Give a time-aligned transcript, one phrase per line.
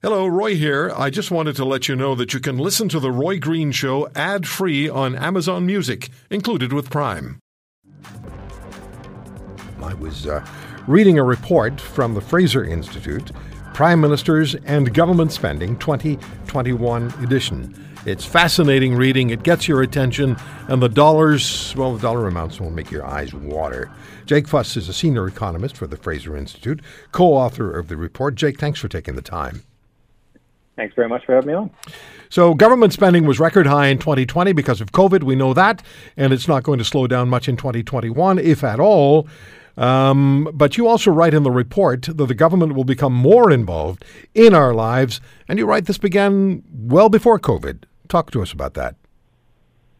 [0.00, 0.92] Hello, Roy here.
[0.96, 3.72] I just wanted to let you know that you can listen to The Roy Green
[3.72, 7.40] Show ad free on Amazon Music, included with Prime.
[9.82, 10.46] I was uh,
[10.86, 13.32] reading a report from the Fraser Institute,
[13.74, 17.74] Prime Ministers and Government Spending 2021 edition.
[18.06, 20.36] It's fascinating reading, it gets your attention,
[20.68, 23.90] and the dollars, well, the dollar amounts will make your eyes water.
[24.26, 28.36] Jake Fuss is a senior economist for the Fraser Institute, co author of the report.
[28.36, 29.64] Jake, thanks for taking the time.
[30.78, 31.70] Thanks very much for having me on.
[32.30, 35.24] So, government spending was record high in 2020 because of COVID.
[35.24, 35.82] We know that,
[36.16, 39.26] and it's not going to slow down much in 2021, if at all.
[39.76, 44.04] Um, but you also write in the report that the government will become more involved
[44.34, 47.82] in our lives, and you write this began well before COVID.
[48.08, 48.94] Talk to us about that.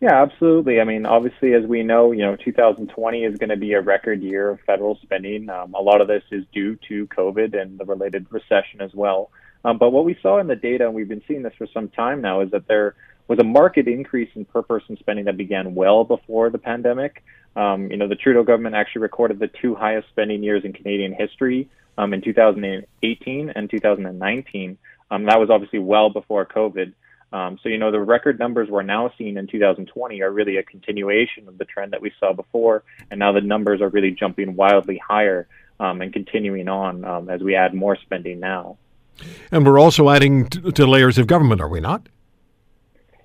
[0.00, 0.80] Yeah, absolutely.
[0.80, 4.22] I mean, obviously, as we know, you know, 2020 is going to be a record
[4.22, 5.48] year of federal spending.
[5.48, 9.30] Um, a lot of this is due to COVID and the related recession as well.
[9.64, 11.88] Um, but what we saw in the data, and we've been seeing this for some
[11.88, 12.94] time now, is that there
[13.26, 17.24] was a market increase in per person spending that began well before the pandemic.
[17.56, 21.14] Um, you know, the Trudeau government actually recorded the two highest spending years in Canadian
[21.14, 24.78] history um, in 2018 and 2019.
[25.10, 26.92] Um, that was obviously well before COVID.
[27.32, 30.62] Um, so, you know, the record numbers we're now seeing in 2020 are really a
[30.62, 32.84] continuation of the trend that we saw before.
[33.10, 35.48] And now the numbers are really jumping wildly higher
[35.80, 38.78] um, and continuing on um, as we add more spending now.
[39.50, 42.08] And we're also adding t- to layers of government, are we not?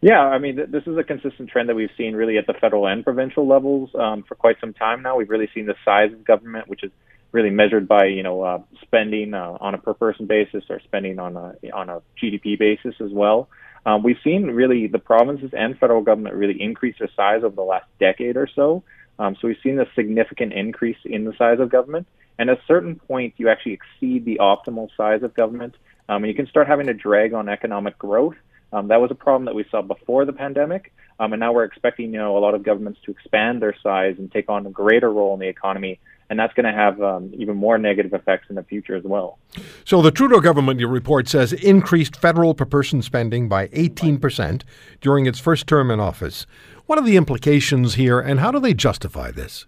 [0.00, 2.52] Yeah, I mean, th- this is a consistent trend that we've seen really at the
[2.54, 5.16] federal and provincial levels um, for quite some time now.
[5.16, 6.90] We've really seen the size of government, which is
[7.32, 11.18] really measured by you know uh, spending uh, on a per person basis or spending
[11.18, 13.48] on a on a GDP basis as well.
[13.86, 17.62] Um, we've seen really the provinces and federal government really increase their size over the
[17.62, 18.82] last decade or so.
[19.18, 22.06] Um, so we've seen a significant increase in the size of government.
[22.38, 25.76] And at a certain point, you actually exceed the optimal size of government,
[26.08, 28.34] um, and you can start having a drag on economic growth.
[28.72, 31.64] Um, that was a problem that we saw before the pandemic, um, and now we're
[31.64, 34.70] expecting you know a lot of governments to expand their size and take on a
[34.70, 38.46] greater role in the economy, and that's going to have um, even more negative effects
[38.48, 39.38] in the future as well.
[39.84, 44.64] So the Trudeau government, your report says, increased federal per person spending by 18 percent
[45.00, 46.46] during its first term in office.
[46.86, 49.66] What are the implications here, and how do they justify this?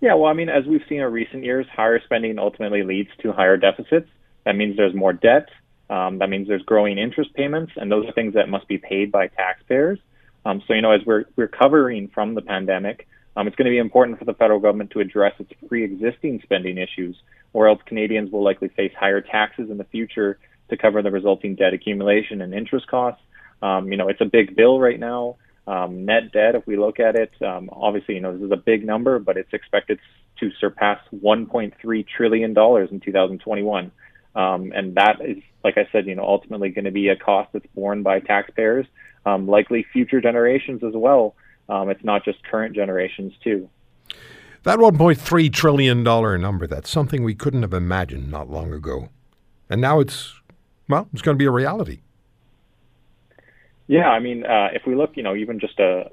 [0.00, 3.32] Yeah, well, I mean, as we've seen in recent years, higher spending ultimately leads to
[3.32, 4.08] higher deficits.
[4.44, 5.48] That means there's more debt.
[5.90, 9.12] Um, that means there's growing interest payments, and those are things that must be paid
[9.12, 9.98] by taxpayers.
[10.44, 13.06] Um, so, you know, as we're recovering from the pandemic,
[13.36, 16.78] um, it's going to be important for the federal government to address its pre-existing spending
[16.78, 17.16] issues,
[17.52, 20.38] or else Canadians will likely face higher taxes in the future
[20.70, 23.22] to cover the resulting debt accumulation and interest costs.
[23.62, 25.36] Um, you know, it's a big bill right now.
[25.66, 28.56] Um, net debt, if we look at it, um, obviously, you know, this is a
[28.56, 30.00] big number, but it's expected
[30.40, 33.92] to surpass 1.3 trillion dollars in 2021,
[34.34, 37.52] um, and that is, like I said, you know, ultimately going to be a cost
[37.52, 38.86] that's borne by taxpayers,
[39.24, 41.36] um, likely future generations as well.
[41.68, 43.68] Um, it's not just current generations too.
[44.64, 49.08] That 1.3 trillion dollar number—that's something we couldn't have imagined not long ago,
[49.68, 50.40] and now it's
[50.88, 52.00] well, it's going to be a reality.
[53.88, 56.04] Yeah, I mean, uh, if we look, you know, even just uh,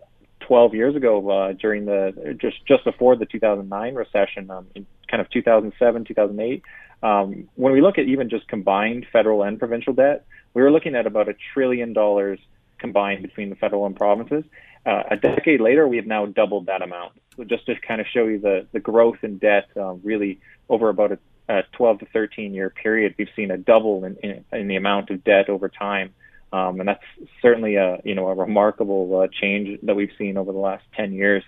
[0.41, 5.21] 12 years ago, uh, during the just just before the 2009 recession, um, in kind
[5.21, 6.63] of 2007, 2008,
[7.03, 10.95] um, when we look at even just combined federal and provincial debt, we were looking
[10.95, 12.39] at about a trillion dollars
[12.79, 14.43] combined between the federal and provinces.
[14.89, 17.11] Uh, a decade later, we have now doubled that amount.
[17.37, 20.89] So just to kind of show you the the growth in debt, uh, really over
[20.89, 24.67] about a, a 12 to 13 year period, we've seen a double in, in, in
[24.67, 26.15] the amount of debt over time.
[26.51, 27.03] Um, and that's
[27.39, 31.13] certainly a you know a remarkable uh, change that we've seen over the last 10
[31.13, 31.43] years.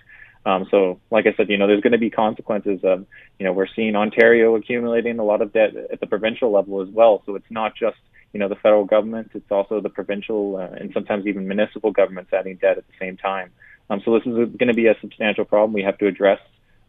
[0.46, 2.80] Um, so, like I said, you know, there's going to be consequences.
[2.84, 3.06] Of,
[3.40, 6.88] you know, we're seeing Ontario accumulating a lot of debt at the provincial level as
[6.88, 7.22] well.
[7.26, 7.96] So it's not just
[8.32, 12.32] you know the federal government; it's also the provincial uh, and sometimes even municipal governments
[12.32, 13.50] adding debt at the same time.
[13.90, 16.40] Um, so this is going to be a substantial problem we have to address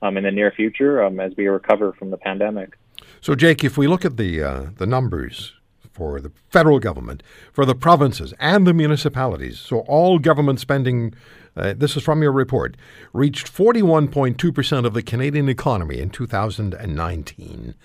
[0.02, 2.78] um, in the near future um, as we recover from the pandemic.
[3.22, 5.54] So, Jake, if we look at the uh, the numbers
[5.94, 9.60] for the federal government, for the provinces and the municipalities.
[9.60, 11.14] So all government spending,
[11.56, 12.76] uh, this is from your report,
[13.14, 17.76] reached 41.2% of the Canadian economy in 2019.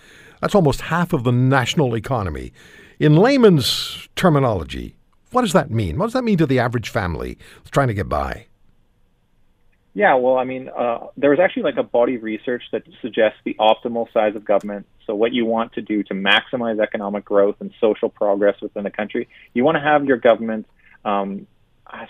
[0.40, 2.52] That's almost half of the national economy.
[2.98, 4.96] In layman's terminology,
[5.30, 5.98] what does that mean?
[5.98, 7.38] What does that mean to the average family
[7.70, 8.46] trying to get by?
[9.94, 13.38] Yeah, well, I mean, uh, there was actually like a body of research that suggests
[13.44, 14.86] the optimal size of government.
[15.06, 18.90] So, what you want to do to maximize economic growth and social progress within the
[18.90, 20.66] country, you want to have your government
[21.04, 21.46] um,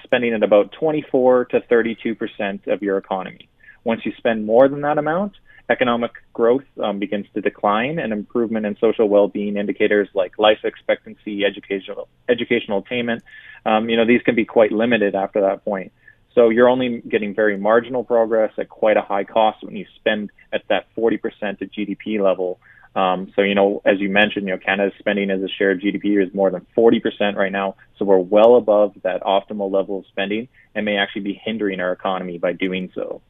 [0.04, 3.48] spending at about 24 to 32 percent of your economy.
[3.84, 5.32] once you spend more than that amount,
[5.70, 11.44] economic growth um, begins to decline and improvement in social well-being indicators like life expectancy,
[11.44, 13.22] educational educational attainment,
[13.66, 15.92] um, you know, these can be quite limited after that point.
[16.34, 20.30] So you're only getting very marginal progress at quite a high cost when you spend
[20.52, 21.18] at that 40%
[21.60, 22.60] of GDP level.
[22.94, 25.78] Um, so, you know, as you mentioned, you know, Canada's spending as a share of
[25.78, 27.76] GDP is more than 40% right now.
[27.98, 31.92] So we're well above that optimal level of spending and may actually be hindering our
[31.92, 33.20] economy by doing so.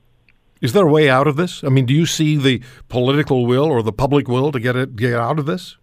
[0.61, 1.63] Is there a way out of this?
[1.63, 4.97] I mean, do you see the political will or the public will to get it
[4.97, 5.77] get out of this?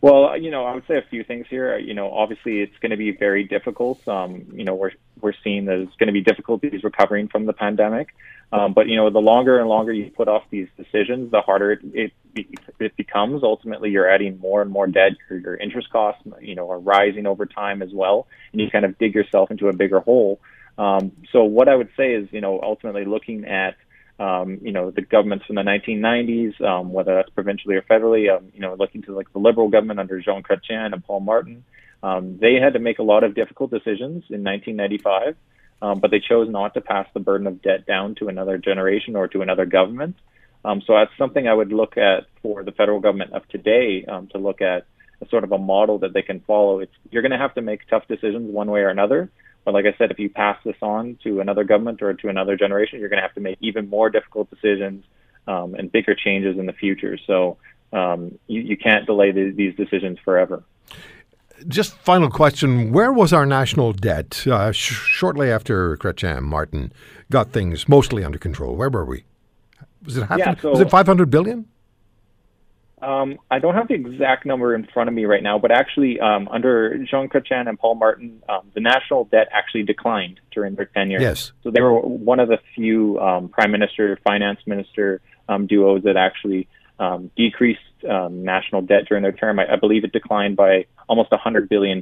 [0.00, 1.78] Well, you know, I would say a few things here.
[1.78, 4.06] You know, obviously it's going to be very difficult.
[4.06, 8.08] Um, you know, we're we're seeing there's going to be difficulties recovering from the pandemic.
[8.52, 11.72] Um, but you know, the longer and longer you put off these decisions, the harder
[11.72, 12.46] it, it,
[12.78, 13.42] it becomes.
[13.42, 15.12] Ultimately, you're adding more and more debt.
[15.28, 18.84] Your, your interest costs, you know, are rising over time as well, and you kind
[18.84, 20.40] of dig yourself into a bigger hole.
[20.78, 23.76] Um, so what I would say is, you know, ultimately looking at,
[24.18, 28.50] um, you know, the governments from the 1990s, um, whether that's provincially or federally, um,
[28.54, 31.64] you know, looking to like the Liberal government under Jean Chrétien and Paul Martin,
[32.02, 35.36] um, they had to make a lot of difficult decisions in 1995,
[35.82, 39.16] um, but they chose not to pass the burden of debt down to another generation
[39.16, 40.16] or to another government.
[40.64, 44.26] Um, so that's something I would look at for the federal government of today um,
[44.28, 44.86] to look at
[45.22, 46.80] a sort of a model that they can follow.
[46.80, 49.30] It's you're going to have to make tough decisions one way or another.
[49.66, 52.56] But like I said, if you pass this on to another government or to another
[52.56, 55.04] generation, you're going to have to make even more difficult decisions
[55.48, 57.18] um, and bigger changes in the future.
[57.26, 57.56] So
[57.92, 60.62] um, you, you can't delay the, these decisions forever.
[61.66, 66.92] Just final question: Where was our national debt uh, sh- shortly after Chrétien Martin
[67.30, 68.76] got things mostly under control?
[68.76, 69.24] Where were we?
[70.04, 70.38] Was it half?
[70.38, 71.66] Yeah, so, was it five hundred billion?
[73.02, 76.18] Um, I don't have the exact number in front of me right now, but actually,
[76.18, 80.86] um, under Jean Chrétien and Paul Martin, um, the national debt actually declined during their
[80.86, 81.20] tenure.
[81.20, 81.52] Yes.
[81.62, 86.16] So they were one of the few um, prime minister, finance minister um, duos that
[86.16, 89.58] actually um, decreased national debt during their term.
[89.58, 92.00] I, I, believe it declined by almost $100 billion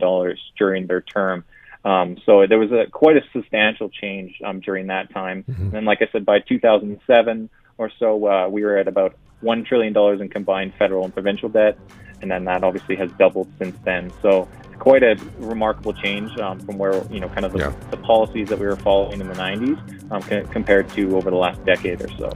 [0.56, 1.44] during their term.
[1.82, 5.44] so there was a quite a substantial change during that time.
[5.50, 5.74] Mm-hmm.
[5.74, 9.96] And like I said, by 2007 or so, uh, we were at about $1 trillion
[10.20, 11.78] in combined federal and provincial debt,
[12.22, 14.10] and then that obviously has doubled since then.
[14.22, 17.72] So it's quite a remarkable change um, from where, you know, kind of the, yeah.
[17.90, 21.36] the, policies that we were following in the 90s um, c- compared to over the
[21.36, 22.30] last decade or so.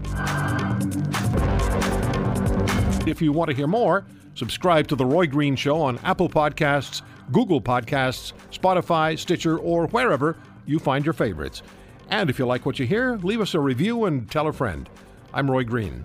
[3.08, 4.04] If you want to hear more,
[4.34, 7.02] subscribe to The Roy Green Show on Apple Podcasts,
[7.32, 11.62] Google Podcasts, Spotify, Stitcher, or wherever you find your favorites.
[12.10, 14.88] And if you like what you hear, leave us a review and tell a friend.
[15.32, 16.04] I'm Roy Green.